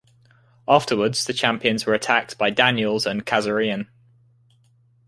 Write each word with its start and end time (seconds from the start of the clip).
Afterwards, 0.67 1.25
the 1.25 1.31
champions 1.31 1.85
were 1.85 1.93
attacked 1.93 2.35
by 2.35 2.49
Daniels 2.49 3.05
and 3.05 3.23
Kazarian. 3.23 3.85